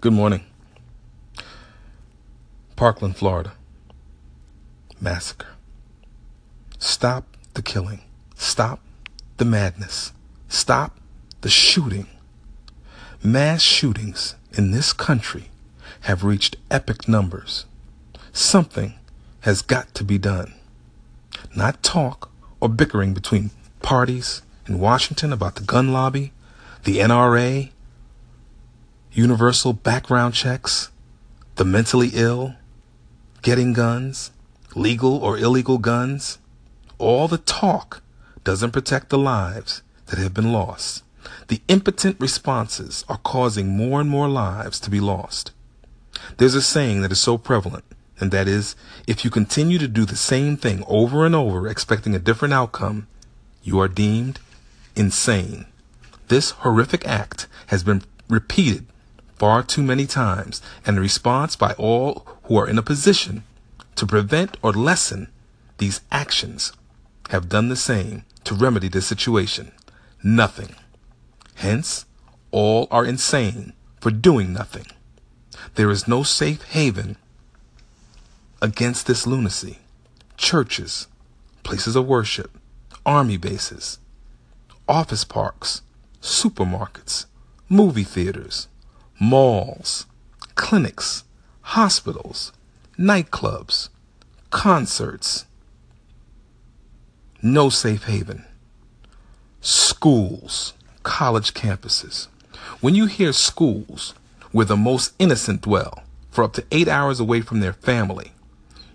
[0.00, 0.46] Good morning.
[2.74, 3.52] Parkland, Florida.
[4.98, 5.48] Massacre.
[6.78, 8.00] Stop the killing.
[8.34, 8.80] Stop
[9.36, 10.12] the madness.
[10.48, 10.98] Stop
[11.42, 12.06] the shooting.
[13.22, 15.50] Mass shootings in this country
[16.02, 17.66] have reached epic numbers.
[18.32, 18.94] Something
[19.40, 20.54] has got to be done.
[21.54, 23.50] Not talk or bickering between
[23.82, 26.32] parties in Washington about the gun lobby,
[26.84, 27.68] the NRA,
[29.12, 30.90] universal background checks,
[31.56, 32.54] the mentally ill,
[33.42, 34.30] getting guns,
[34.74, 36.38] legal or illegal guns.
[36.98, 38.02] All the talk
[38.44, 41.02] doesn't protect the lives that have been lost.
[41.48, 45.52] The impotent responses are causing more and more lives to be lost.
[46.36, 47.84] There's a saying that is so prevalent,
[48.18, 52.14] and that is, if you continue to do the same thing over and over expecting
[52.14, 53.08] a different outcome,
[53.62, 54.38] you are deemed
[54.94, 55.66] insane.
[56.28, 58.86] This horrific act has been repeated
[59.40, 63.42] far too many times, and the response by all who are in a position
[63.96, 65.28] to prevent or lessen
[65.78, 66.74] these actions
[67.30, 69.72] have done the same to remedy the situation.
[70.22, 70.74] Nothing.
[71.54, 72.04] Hence,
[72.50, 74.84] all are insane for doing nothing.
[75.74, 77.16] There is no safe haven
[78.60, 79.78] against this lunacy.
[80.36, 81.06] Churches,
[81.62, 82.50] places of worship,
[83.06, 84.00] army bases,
[84.86, 85.80] office parks,
[86.20, 87.24] supermarkets,
[87.70, 88.68] movie theaters,
[89.20, 90.06] malls,
[90.54, 91.24] clinics,
[91.60, 92.52] hospitals,
[92.98, 93.90] nightclubs,
[94.48, 95.44] concerts.
[97.42, 98.46] No safe haven.
[99.60, 102.28] Schools, college campuses.
[102.80, 104.14] When you hear schools
[104.52, 108.32] where the most innocent dwell for up to eight hours away from their family,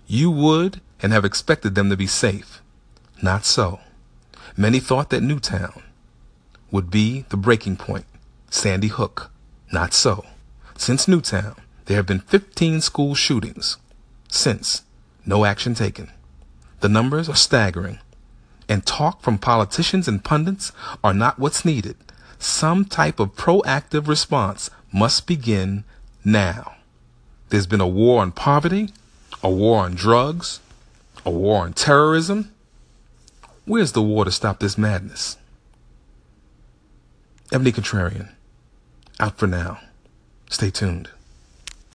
[0.08, 2.60] you would and have expected them to be safe.
[3.22, 3.78] Not so.
[4.56, 5.82] Many thought that Newtown
[6.72, 8.06] would be the breaking point,
[8.50, 9.30] Sandy Hook,
[9.72, 10.24] not so.
[10.76, 13.76] Since Newtown, there have been 15 school shootings.
[14.28, 14.82] Since,
[15.24, 16.10] no action taken.
[16.80, 17.98] The numbers are staggering.
[18.68, 20.72] And talk from politicians and pundits
[21.02, 21.96] are not what's needed.
[22.38, 25.84] Some type of proactive response must begin
[26.24, 26.74] now.
[27.48, 28.90] There's been a war on poverty,
[29.42, 30.60] a war on drugs,
[31.24, 32.52] a war on terrorism.
[33.64, 35.36] Where's the war to stop this madness?
[37.52, 38.35] Ebony Contrarian
[39.20, 39.80] out for now.
[40.50, 41.10] Stay tuned.